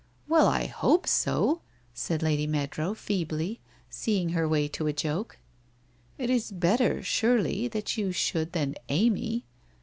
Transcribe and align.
1 0.25 0.35
Well, 0.39 0.47
I 0.47 0.65
hope 0.65 1.05
so,' 1.05 1.61
said 1.93 2.23
Lady 2.23 2.47
Meadrow 2.47 2.95
feebly, 2.95 3.59
seeing 3.87 4.29
her 4.29 4.49
way 4.49 4.67
to 4.69 4.87
a 4.87 4.93
joke.' 4.93 5.37
It 6.17 6.31
is 6.31 6.51
better 6.51 7.03
surely 7.03 7.67
that 7.67 7.97
you 7.97 8.11
should 8.11 8.53
than 8.53 8.73
Amy 8.89 9.45